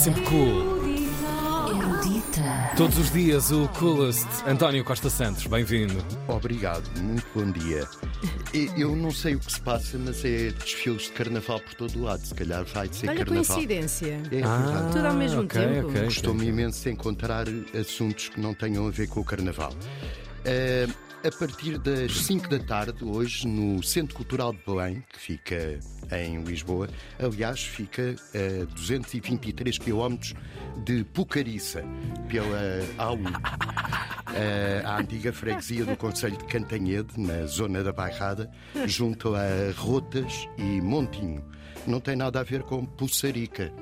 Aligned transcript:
sempre 0.00 0.22
cool. 0.22 0.80
Erudita. 1.68 2.40
Todos 2.74 2.96
os 2.96 3.12
dias 3.12 3.50
o 3.50 3.68
coolest. 3.68 4.26
António 4.46 4.82
Costa 4.82 5.10
Santos, 5.10 5.46
bem-vindo. 5.46 5.94
Obrigado, 6.26 6.88
muito 7.02 7.26
bom 7.34 7.52
dia. 7.52 7.86
Eu 8.78 8.96
não 8.96 9.10
sei 9.10 9.34
o 9.34 9.38
que 9.38 9.52
se 9.52 9.60
passa, 9.60 9.98
mas 9.98 10.24
é 10.24 10.52
desfiles 10.52 11.02
de 11.02 11.12
carnaval 11.12 11.60
por 11.60 11.74
todo 11.74 11.98
o 11.98 12.02
lado. 12.04 12.24
Se 12.24 12.34
calhar 12.34 12.64
vai 12.64 12.88
ser 12.90 13.10
Olha 13.10 13.24
carnaval. 13.26 13.44
coincidência. 13.44 14.20
É 14.24 14.28
verdade. 14.36 14.92
Tudo 14.92 15.06
ao 15.06 15.14
mesmo 15.14 15.42
ok, 15.42 15.60
tempo. 15.66 15.88
ok. 15.88 16.04
Costumo 16.04 16.42
imenso 16.42 16.88
encontrar 16.88 17.44
assuntos 17.78 18.30
que 18.30 18.40
não 18.40 18.54
tenham 18.54 18.86
a 18.86 18.90
ver 18.90 19.06
com 19.06 19.20
o 19.20 19.24
carnaval. 19.24 19.74
Eh, 20.46 20.88
a 21.22 21.30
partir 21.38 21.78
das 21.78 22.12
5 22.24 22.48
da 22.48 22.58
tarde, 22.58 23.04
hoje, 23.04 23.46
no 23.46 23.82
Centro 23.82 24.14
Cultural 24.14 24.52
de 24.52 24.60
Belém, 24.66 25.04
que 25.12 25.18
fica 25.18 25.78
em 26.10 26.42
Lisboa, 26.42 26.88
aliás, 27.18 27.62
fica 27.62 28.14
a 28.34 28.64
223 28.74 29.78
km 29.78 30.16
de 30.84 31.04
Pucariça, 31.04 31.84
pela 32.28 32.80
A1. 32.96 33.20
Eh, 34.34 34.82
a 34.84 34.98
antiga 34.98 35.32
freguesia 35.32 35.84
do 35.84 35.96
Conselho 35.96 36.38
de 36.38 36.44
Cantanhede, 36.44 37.20
na 37.20 37.46
zona 37.46 37.82
da 37.82 37.92
Bairrada, 37.92 38.50
junto 38.86 39.34
a 39.34 39.72
Rotas 39.76 40.48
e 40.56 40.80
Montinho. 40.80 41.44
Não 41.86 42.00
tem 42.00 42.14
nada 42.16 42.40
a 42.40 42.42
ver 42.42 42.62
com 42.62 42.84
Pussarica, 42.84 43.72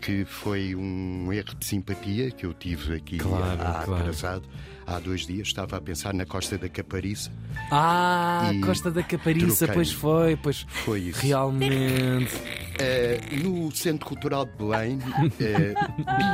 que 0.00 0.24
foi 0.24 0.74
um 0.74 1.32
erro 1.32 1.54
de 1.58 1.64
simpatia 1.64 2.30
que 2.30 2.44
eu 2.46 2.52
tive 2.52 2.96
aqui 2.96 3.18
Claro, 3.18 3.60
há 3.62 3.82
claro. 3.84 3.94
atrasado. 3.94 4.42
Há 4.86 5.00
dois 5.00 5.26
dias 5.26 5.48
estava 5.48 5.76
a 5.76 5.80
pensar 5.80 6.14
na 6.14 6.24
Costa 6.24 6.56
da 6.56 6.68
Capariça. 6.68 7.30
Ah, 7.72 8.52
Costa 8.64 8.90
da 8.90 9.02
Capariça, 9.02 9.66
pois 9.68 9.90
foi, 9.90 10.36
pois 10.36 10.64
Foi 10.68 11.00
isso. 11.00 11.20
realmente. 11.26 12.30
Eh, 12.78 13.20
no 13.42 13.74
Centro 13.74 14.06
Cultural 14.06 14.44
de 14.44 14.52
Belém, 14.52 14.98
eh, 15.40 15.74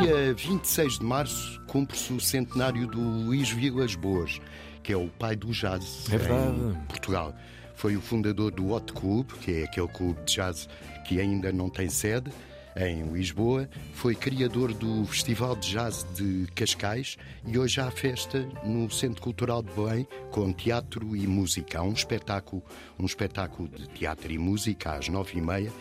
dia 0.02 0.34
26 0.34 0.98
de 0.98 1.04
março, 1.04 1.60
cumpre-se 1.66 2.12
o 2.12 2.20
centenário 2.20 2.86
do 2.86 3.00
Luís 3.00 3.48
Vilas 3.50 3.94
Boas, 3.94 4.38
que 4.82 4.92
é 4.92 4.96
o 4.96 5.08
pai 5.08 5.34
do 5.36 5.50
jazz 5.52 6.06
É 6.10 6.16
em 6.16 6.74
Portugal. 6.88 7.34
Foi 7.82 7.96
o 7.96 8.00
fundador 8.00 8.52
do 8.52 8.70
Hot 8.70 8.92
Club, 8.92 9.26
que 9.40 9.54
é 9.54 9.64
aquele 9.64 9.88
clube 9.88 10.20
de 10.24 10.34
jazz 10.34 10.68
que 11.04 11.20
ainda 11.20 11.50
não 11.50 11.68
tem 11.68 11.90
sede, 11.90 12.30
em 12.76 13.02
Lisboa. 13.12 13.68
Foi 13.92 14.14
criador 14.14 14.72
do 14.72 15.04
Festival 15.06 15.56
de 15.56 15.72
Jazz 15.72 16.06
de 16.14 16.46
Cascais 16.54 17.18
e 17.44 17.58
hoje 17.58 17.80
há 17.80 17.90
festa 17.90 18.48
no 18.62 18.88
Centro 18.88 19.20
Cultural 19.20 19.64
de 19.64 19.72
Belém 19.72 20.06
com 20.30 20.52
teatro 20.52 21.16
e 21.16 21.26
música. 21.26 21.80
Há 21.80 21.82
um 21.82 21.92
espetáculo, 21.92 22.62
um 22.96 23.04
espetáculo 23.04 23.68
de 23.68 23.88
teatro 23.88 24.30
e 24.30 24.38
música 24.38 24.92
às 24.92 25.08
nove 25.08 25.38
e 25.38 25.40
meia 25.40 25.72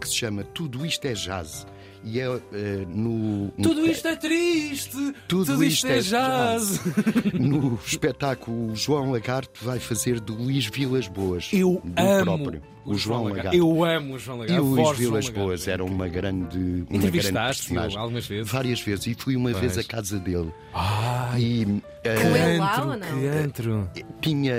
que 0.00 0.08
se 0.08 0.16
chama 0.16 0.42
Tudo 0.42 0.84
Isto 0.84 1.04
é 1.04 1.12
Jazz. 1.12 1.64
E 2.08 2.20
é 2.20 2.24
eh, 2.52 2.86
no. 2.88 3.50
Tudo 3.60 3.84
isto 3.84 4.06
é 4.06 4.14
triste, 4.14 4.96
Tudo 5.26 5.62
isto, 5.64 5.86
isto 5.86 5.86
é 5.88 5.98
é 5.98 6.00
jazz. 6.00 6.80
No 7.34 7.78
espetáculo, 7.84 8.70
o 8.72 8.76
João 8.76 9.10
Lagarto 9.10 9.64
vai 9.64 9.80
fazer 9.80 10.20
de 10.20 10.30
Luís 10.32 10.66
Vilas 10.66 11.08
Boas. 11.08 11.48
Eu 11.52 11.82
do 11.84 12.00
amo 12.00 12.24
próprio. 12.24 12.62
O 12.84 12.94
João 12.94 13.24
Lagarto. 13.24 13.56
Eu 13.56 13.84
amo 13.84 14.14
o 14.14 14.18
João 14.18 14.38
E 14.38 14.40
Lagarto. 14.42 14.62
o 14.64 14.74
Luís 14.76 14.96
Vilas 14.98 15.24
João. 15.24 15.36
Boas 15.38 15.66
era 15.66 15.84
uma 15.84 16.06
grande. 16.06 16.56
Uma 16.56 16.84
grande 16.84 16.96
Entrevistaste-o 16.96 17.66
personagem. 17.74 17.98
algumas 17.98 18.26
vezes? 18.28 18.52
Várias 18.52 18.80
vezes. 18.80 19.06
E 19.08 19.14
fui 19.18 19.34
uma 19.34 19.52
vez 19.52 19.76
à 19.76 19.82
casa 19.82 20.20
dele. 20.20 20.52
Ai, 20.72 21.40
E 21.42 21.82
eh, 22.04 22.14
Com 22.14 22.36
ele 22.36 22.58
lá 22.58 22.80
ou 22.82 22.86
não? 22.96 23.00
que 23.00 23.26
antro. 23.26 23.90
tinha. 24.20 24.52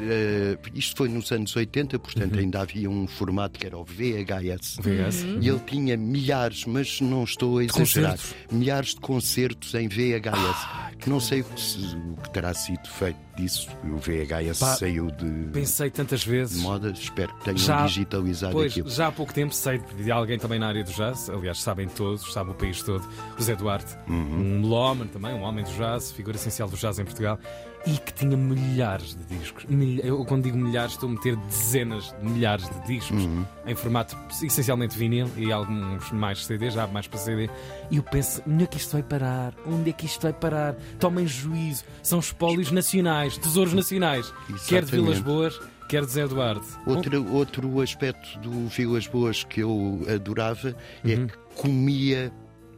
eh, 0.00 0.56
isto 0.76 0.96
foi 0.96 1.08
nos 1.08 1.32
anos 1.32 1.56
80, 1.56 1.96
Uhum. 1.96 2.00
portanto 2.02 2.38
ainda 2.38 2.60
havia 2.60 2.88
um 2.88 3.08
formato 3.08 3.58
que 3.58 3.66
era 3.66 3.76
o 3.76 3.84
VHS. 3.84 4.76
VHS. 4.80 5.24
E 5.40 5.48
ele 5.48 5.58
tinha 5.66 5.96
milhares, 5.96 6.64
mas 6.66 6.91
não 7.00 7.24
estou 7.24 7.58
a 7.58 7.64
exagerar, 7.64 8.12
Concertos. 8.12 8.34
milhares 8.52 8.88
de 8.94 9.00
concertos 9.00 9.74
em 9.74 9.88
VHS. 9.88 10.82
não 11.06 11.18
sei 11.20 11.40
o 11.40 11.44
que, 11.44 11.60
se- 11.60 11.96
o 11.96 12.16
que 12.22 12.30
terá 12.30 12.54
sido 12.54 12.86
feito 12.88 13.18
disso. 13.36 13.68
O 13.84 13.96
VHS 13.98 14.60
Pá, 14.60 14.74
saiu 14.76 15.10
de, 15.10 15.50
Pensei 15.52 15.90
tantas 15.90 16.24
vezes. 16.24 16.60
moda, 16.62 16.90
espero 16.90 17.34
que 17.38 17.44
tenham 17.44 17.58
Já- 17.58 17.86
digitalizado 17.86 18.52
Pois, 18.52 18.72
aquilo. 18.72 18.88
já 18.90 19.08
há 19.08 19.12
pouco 19.12 19.32
tempo 19.32 19.54
sei 19.54 19.78
de 19.78 20.10
alguém 20.12 20.38
também 20.38 20.58
na 20.58 20.68
área 20.68 20.84
do 20.84 20.92
jazz, 20.92 21.28
aliás, 21.30 21.60
sabem 21.60 21.88
todos, 21.88 22.32
sabe 22.32 22.50
o 22.50 22.54
país 22.54 22.82
todo, 22.82 23.06
o 23.38 23.42
Zé 23.42 23.56
Duarte, 23.56 23.96
Uhum. 24.08 24.14
um 24.56 24.60
melómano 24.60 25.10
também, 25.10 25.34
um 25.34 25.42
homem 25.42 25.64
do 25.64 25.72
jazz, 25.72 26.12
figura 26.12 26.36
essencial 26.36 26.68
do 26.68 26.76
jazz 26.76 26.98
em 26.98 27.04
Portugal, 27.04 27.38
e 27.86 27.98
que 27.98 28.12
tinha 28.14 28.36
milhares 28.36 29.14
de 29.16 29.38
discos. 29.38 29.64
Milha- 29.64 30.04
Eu, 30.06 30.24
quando 30.24 30.44
digo 30.44 30.56
milhares, 30.56 30.92
estou 30.92 31.08
a 31.08 31.12
meter 31.12 31.36
dezenas 31.36 32.14
de 32.22 32.30
milhares 32.30 32.68
de 32.68 32.86
discos 32.86 33.24
Uhum. 33.24 33.44
em 33.66 33.74
formato 33.74 34.16
essencialmente 34.42 34.96
vinil 34.96 35.28
e 35.36 35.50
alguns 35.52 36.10
mais 36.12 36.44
CD, 36.46 36.70
já 36.70 36.86
mais 36.86 37.06
para 37.08 37.18
CD. 37.18 37.50
E 37.90 37.96
eu 37.96 38.02
penso, 38.02 38.40
onde 38.46 38.64
é 38.64 38.66
que 38.66 38.76
isto 38.76 38.92
vai 38.92 39.02
parar? 39.02 39.52
Onde 39.66 39.90
é 39.90 39.92
que 39.92 40.06
isto 40.06 40.22
vai 40.22 40.32
parar? 40.32 40.74
Tomem 41.00 41.26
juízo, 41.26 41.84
são 42.02 42.20
espólios 42.20 42.70
nacionais, 42.70 43.36
tesouros 43.36 43.72
nacionais, 43.72 44.32
quer 44.68 44.84
de 44.84 44.90
Vilas 44.92 45.16
Exatamente. 45.16 45.22
Boas, 45.22 45.60
quer 45.88 46.04
de 46.04 46.10
Zé 46.12 46.22
Eduardo. 46.22 46.64
Outro, 46.86 47.32
outro 47.34 47.80
aspecto 47.80 48.38
do 48.38 48.68
Vilas 48.68 49.06
Boas 49.08 49.42
que 49.44 49.60
eu 49.60 50.00
adorava 50.08 50.76
Uhum. 51.04 51.10
é 51.12 51.16
que 51.26 51.38
comia 51.56 52.32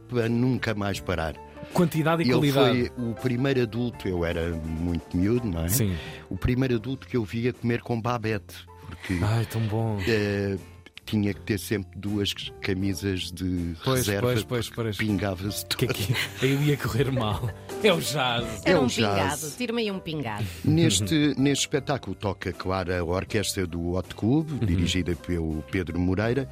para 0.09 0.27
nunca 0.29 0.73
mais 0.73 0.99
parar. 0.99 1.35
Quantidade 1.73 2.21
e 2.23 2.25
Ele 2.25 2.51
qualidade. 2.51 2.91
foi 2.95 3.05
o 3.05 3.13
primeiro 3.13 3.61
adulto, 3.61 4.07
eu 4.07 4.23
era 4.23 4.49
muito 4.51 5.15
miúdo, 5.17 5.47
não 5.47 5.65
é? 5.65 5.67
Sim. 5.69 5.95
O 6.29 6.37
primeiro 6.37 6.75
adulto 6.75 7.07
que 7.07 7.17
eu 7.17 7.23
via 7.23 7.51
comer 7.53 7.81
com 7.81 7.99
babete, 7.99 8.55
porque 8.87 9.17
Ai, 9.21 9.45
tão 9.45 9.61
bom. 9.67 9.97
eh, 10.07 10.57
tinha 11.05 11.33
que 11.33 11.41
ter 11.41 11.59
sempre 11.59 11.97
duas 11.97 12.33
camisas 12.61 13.31
de 13.31 13.73
Pois, 13.83 13.99
reserva, 14.07 14.27
pois, 14.27 14.43
pois, 14.43 14.69
pois. 14.69 14.97
pingava-se 14.97 15.65
Que 15.67 15.85
tudo. 15.87 15.91
é 15.91 15.93
que 16.39 16.45
eu 16.45 16.61
ia 16.63 16.77
correr 16.77 17.11
mal. 17.11 17.49
É 17.83 17.93
o 17.93 17.99
jazz. 17.99 18.61
Era 18.65 18.77
É 18.77 18.79
um 18.79 18.87
jazz. 18.87 18.95
pingado. 19.41 19.57
Tira-me 19.57 19.81
aí 19.83 19.91
um 19.91 19.99
pingado. 19.99 20.45
Neste, 20.63 21.33
neste 21.37 21.61
espetáculo 21.65 22.15
toca, 22.15 22.51
claro, 22.51 22.93
a 22.95 23.03
orquestra 23.03 23.67
do 23.67 23.93
Hot 23.93 24.15
Club, 24.15 24.49
Uhum. 24.51 24.57
dirigida 24.59 25.15
pelo 25.15 25.63
Pedro 25.71 25.99
Moreira, 25.99 26.49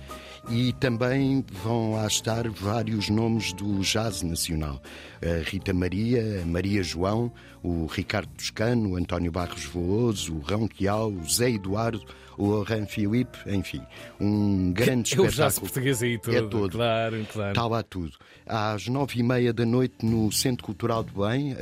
e 0.49 0.73
também 0.73 1.43
vão 1.63 1.93
lá 1.93 2.05
estar 2.05 2.47
vários 2.49 3.09
nomes 3.09 3.53
do 3.53 3.79
jazz 3.79 4.21
nacional. 4.21 4.81
A 5.21 5.49
Rita 5.49 5.73
Maria, 5.73 6.41
a 6.43 6.45
Maria 6.45 6.83
João, 6.83 7.31
o 7.63 7.85
Ricardo 7.85 8.29
Toscano, 8.35 8.91
o 8.91 8.95
António 8.97 9.31
Barros 9.31 9.63
Veloso, 9.65 10.33
o 10.35 10.39
Rão 10.41 10.67
Quial, 10.67 11.11
o 11.11 11.23
Zé 11.29 11.49
Eduardo, 11.51 12.03
o 12.37 12.47
Laurent 12.47 12.87
Filipe, 12.87 13.37
enfim, 13.47 13.81
um 14.19 14.42
grande 14.73 15.13
É 15.15 15.19
o 15.19 15.23
jazz 15.23 15.31
espetáculo. 15.33 15.61
português 15.61 16.03
aí 16.03 16.17
todo. 16.17 16.35
É 16.37 16.41
todo. 16.41 16.71
Claro, 16.77 17.27
claro. 17.31 17.49
Está 17.51 17.67
lá 17.67 17.83
tudo. 17.83 18.13
Às 18.45 18.87
nove 18.87 19.19
e 19.19 19.23
meia 19.23 19.53
da 19.53 19.65
noite 19.65 20.05
no 20.05 20.31
Centro 20.31 20.65
Cultural 20.65 21.03
de 21.03 21.11
Belém, 21.13 21.55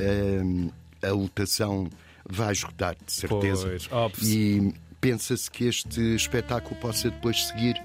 hum, 0.44 0.70
a 1.04 1.10
lotação 1.10 1.90
vai 2.30 2.52
esgotar, 2.52 2.96
de 3.06 3.12
certeza. 3.12 3.68
Pois, 3.68 3.92
óbvio. 3.92 4.28
E 4.28 4.74
pensa-se 5.00 5.50
que 5.50 5.66
este 5.66 6.16
espetáculo 6.16 6.76
possa 6.80 7.10
depois 7.10 7.48
seguir 7.48 7.76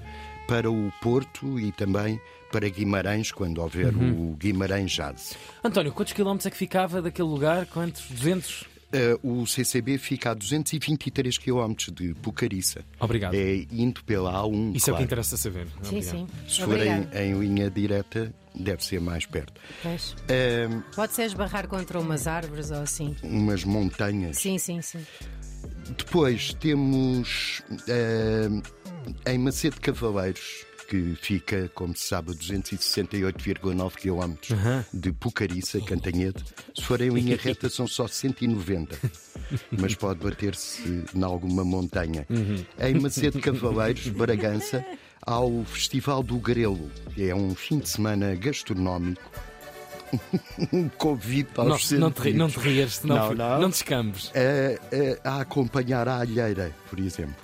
para 0.47 0.69
o 0.71 0.91
Porto 1.01 1.59
e 1.59 1.71
também 1.71 2.19
para 2.51 2.69
Guimarães, 2.69 3.31
quando 3.31 3.57
houver 3.61 3.93
Uhum. 3.93 4.31
o 4.31 4.35
Guimarães 4.37 4.91
Jazz. 4.91 5.35
António, 5.63 5.91
quantos 5.91 6.13
quilómetros 6.13 6.45
é 6.45 6.49
que 6.49 6.55
ficava 6.55 7.01
daquele 7.01 7.27
lugar? 7.27 7.65
Quantos? 7.65 8.03
200? 8.09 8.63
Uh, 9.21 9.41
o 9.41 9.45
CCB 9.45 9.97
fica 9.97 10.31
a 10.31 10.33
223 10.33 11.37
km 11.37 11.73
de 11.91 12.13
Pucariça. 12.15 12.85
Obrigado. 12.99 13.33
É 13.33 13.65
indo 13.69 14.01
pela 14.05 14.31
A1. 14.31 14.75
Isso 14.75 14.89
é 14.89 14.93
o 14.93 14.95
claro. 14.95 14.97
que 14.97 15.03
interessa 15.03 15.35
saber. 15.35 15.67
Sim, 15.67 15.97
Obrigado. 15.97 16.15
sim. 16.15 16.27
Se 16.47 16.61
for 16.61 16.79
em, 16.79 17.07
em 17.13 17.33
linha 17.37 17.69
direta, 17.69 18.33
deve 18.55 18.83
ser 18.85 19.01
mais 19.01 19.25
perto. 19.25 19.59
Hum, 19.85 20.81
Pode 20.95 21.13
ser 21.13 21.23
esbarrar 21.23 21.67
contra 21.67 21.99
umas 21.99 22.27
árvores 22.27 22.71
ou 22.71 22.77
assim. 22.81 23.13
umas 23.23 23.65
montanhas. 23.65 24.37
Sim, 24.37 24.57
sim, 24.57 24.81
sim. 24.81 25.05
Depois 25.97 26.53
temos 26.53 27.61
eh, 27.87 28.47
em 29.25 29.37
Macedo 29.37 29.79
Cavaleiros, 29.81 30.65
que 30.87 31.15
fica, 31.21 31.69
como 31.75 31.95
se 31.95 32.05
sabe, 32.05 32.31
a 32.31 32.35
268,9 32.35 33.91
km 33.95 34.35
de 34.93 35.11
Pucariça, 35.11 35.79
Cantanhede. 35.81 36.43
Se 36.75 36.83
for 36.83 37.01
em 37.01 37.09
linha 37.09 37.37
reta, 37.41 37.69
são 37.69 37.87
só 37.87 38.07
190, 38.07 38.97
mas 39.71 39.95
pode 39.95 40.19
bater-se 40.23 41.03
em 41.13 41.23
alguma 41.23 41.63
montanha. 41.63 42.25
Em 42.79 42.93
Macedo 42.99 43.39
Cavaleiros, 43.39 44.07
Bragança, 44.07 44.85
há 45.21 45.39
o 45.41 45.63
Festival 45.65 46.23
do 46.23 46.37
Grelo, 46.37 46.89
é 47.17 47.33
um 47.35 47.53
fim 47.53 47.79
de 47.79 47.89
semana 47.89 48.33
gastronómico. 48.35 49.21
Um 50.71 50.87
convite 50.87 51.49
aos 51.57 51.91
Não, 51.91 51.99
não, 51.99 52.11
te, 52.11 52.31
não 52.31 52.49
te 52.49 52.59
rias, 52.59 53.03
Não, 53.03 53.33
não. 53.35 53.59
não 53.59 53.69
te 53.69 53.73
escambes. 53.75 54.31
a, 54.33 55.29
a- 55.29 55.37
a 55.37 55.41
acompanhar 55.41 56.07
a 56.07 56.19
alheira, 56.19 56.73
por 56.89 56.97
exemplo. 56.97 57.35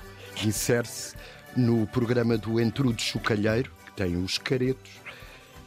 Insere-se 0.45 1.13
no 1.55 1.87
programa 1.87 2.37
do 2.37 2.59
Entrudo 2.59 3.01
Chocalheiro, 3.01 3.71
que 3.85 3.93
tem 3.93 4.15
os 4.15 4.37
caretos, 4.37 4.91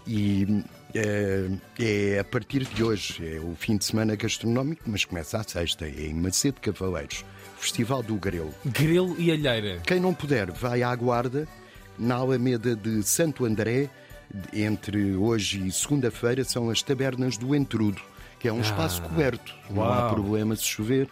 e 0.06 0.64
eh, 0.94 1.48
é, 1.78 2.18
a 2.20 2.24
partir 2.24 2.64
de 2.64 2.82
hoje, 2.82 3.36
é 3.36 3.40
o 3.40 3.54
fim 3.54 3.76
de 3.76 3.84
semana 3.84 4.14
gastronómico, 4.16 4.82
mas 4.86 5.04
começa 5.04 5.38
à 5.38 5.42
sexta, 5.42 5.84
é 5.86 6.06
em 6.06 6.14
Macedo 6.14 6.60
Cavaleiros, 6.60 7.24
Festival 7.58 8.02
do 8.02 8.14
Grelo. 8.16 8.54
Grelo 8.64 9.14
e 9.18 9.30
alheira. 9.30 9.80
Quem 9.86 10.00
não 10.00 10.14
puder, 10.14 10.50
vai 10.50 10.82
à 10.82 10.94
Guarda, 10.94 11.48
na 11.98 12.16
Alameda 12.16 12.76
de 12.76 13.02
Santo 13.02 13.44
André, 13.44 13.90
entre 14.52 15.14
hoje 15.14 15.66
e 15.66 15.72
segunda-feira 15.72 16.44
são 16.44 16.70
as 16.70 16.82
Tabernas 16.82 17.36
do 17.36 17.54
Entrudo, 17.54 18.00
que 18.38 18.48
é 18.48 18.52
um 18.52 18.60
espaço 18.60 19.02
coberto. 19.02 19.54
Não 19.70 19.82
há 19.82 20.00
Uau. 20.00 20.14
problema 20.14 20.54
se 20.56 20.64
chover. 20.64 21.08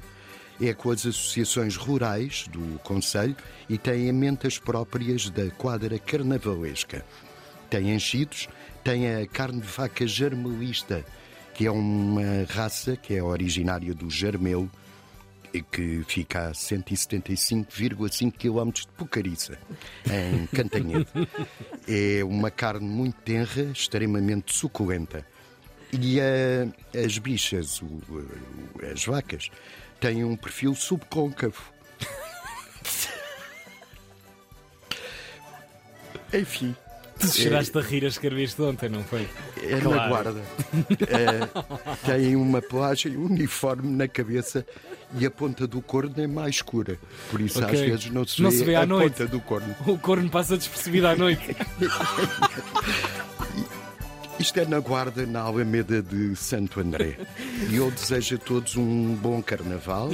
É 0.61 0.73
com 0.73 0.91
as 0.91 1.05
associações 1.05 1.77
rurais 1.77 2.47
do 2.49 2.79
Conselho 2.81 3.37
e 3.69 3.77
tem 3.77 4.09
amentas 4.09 4.57
próprias 4.59 5.29
da 5.29 5.51
quadra 5.51 5.99
carnavalesca. 5.99 7.05
Tem 7.69 7.91
enchidos, 7.95 8.49
tem 8.85 9.13
a 9.17 9.27
carne 9.27 9.61
de 9.61 9.67
vaca 9.67 10.07
jarmelista, 10.07 11.05
que 11.55 11.67
é 11.67 11.71
uma 11.71 12.45
raça 12.49 12.97
que 12.97 13.15
é 13.15 13.23
originária 13.23 13.93
do 13.95 14.09
Jarmelo 14.09 14.71
que 15.71 16.03
fica 16.09 16.49
a 16.49 16.53
175,5 16.53 18.33
km 18.33 18.71
de 18.73 18.89
Pucariça, 18.97 19.57
em 20.05 20.47
Cantanhede. 20.49 21.07
é 21.87 22.25
uma 22.25 22.51
carne 22.51 22.87
muito 22.89 23.15
tenra, 23.23 23.63
extremamente 23.73 24.53
suculenta. 24.53 25.25
E 25.93 26.19
as 27.05 27.19
bichas, 27.19 27.81
o- 27.81 28.01
as 28.93 29.05
vacas, 29.05 29.49
têm 30.01 30.25
um 30.25 30.37
perfil 30.37 30.75
subcôncavo. 30.75 31.73
Enfim, 36.33 36.75
Tu 37.21 37.29
cheiraste 37.29 37.79
a 37.79 37.81
rir 37.81 38.05
a 38.05 38.09
escrever 38.09 38.43
isto 38.43 38.65
ontem, 38.69 38.89
não 38.89 39.05
foi? 39.05 39.29
é 39.63 39.77
na 39.77 39.81
Claro. 39.83 40.09
guarda. 40.11 40.43
É, 41.09 41.49
tem 42.05 42.35
uma 42.35 42.61
pelagem 42.61 43.17
uniforme 43.17 43.89
na 43.97 44.09
cabeça 44.09 44.67
e 45.17 45.25
a 45.25 45.31
ponta 45.31 45.65
do 45.67 45.81
corno 45.81 46.13
é 46.21 46.27
mais 46.27 46.57
escura. 46.57 46.99
Por 47.31 47.41
isso, 47.41 47.59
às 47.61 47.67
Ok. 47.67 47.89
vezes, 47.89 48.11
não 48.11 48.27
se 48.27 48.43
Não 48.43 48.51
vê, 48.51 48.57
se 48.59 48.65
vê 48.65 48.75
a 48.75 48.81
à 48.83 48.87
noite. 48.87 49.13
ponta 49.13 49.27
do 49.29 49.41
corno. 49.41 49.77
O 49.87 49.97
corno 49.97 50.29
passa 50.29 50.57
despercebido 50.57 51.07
à 51.07 51.15
noite. 51.15 51.57
Isto 54.39 54.61
é 54.61 54.67
na 54.67 54.81
guarda, 54.81 55.25
na 55.27 55.41
Alameda 55.41 56.03
de 56.03 56.35
Santo 56.37 56.81
André. 56.81 57.17
E 57.71 57.77
eu 57.77 57.91
desejo 57.91 58.37
a 58.37 58.39
todos 58.39 58.77
um 58.77 59.15
bom 59.15 59.43
carnaval 59.43 60.11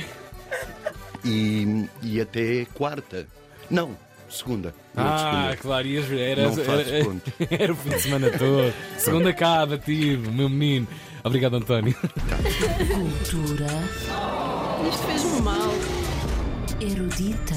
e, 1.25 1.87
e 2.03 2.21
até 2.21 2.65
quarta. 2.75 3.27
Não, 3.71 3.97
segunda. 4.29 4.75
Ah, 4.97 5.19
segunda. 5.19 5.57
claro, 5.57 5.87
ias 5.87 6.05
ver. 6.05 6.39
Era, 6.39 6.43
era, 6.43 7.05
conta. 7.05 7.33
era 7.51 7.73
o 7.73 7.77
fim 7.77 7.89
de 7.91 8.01
semana 8.01 8.31
todo. 8.31 8.75
Segunda 8.99 9.33
cá, 9.33 9.65
batido, 9.67 10.31
meu 10.31 10.49
menino. 10.49 10.87
Obrigado, 11.25 11.57
António. 11.57 11.95
Cultura 11.95 13.67
Isto 14.89 15.07
fez-me 15.07 15.41
mal. 15.43 15.71
erudita. 16.81 17.55